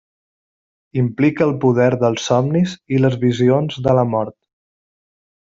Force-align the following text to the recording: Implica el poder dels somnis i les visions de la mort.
Implica 1.01 1.43
el 1.49 1.53
poder 1.67 1.89
dels 2.05 2.25
somnis 2.31 2.75
i 2.97 3.03
les 3.05 3.21
visions 3.27 3.81
de 3.89 3.97
la 4.01 4.07
mort. 4.15 4.39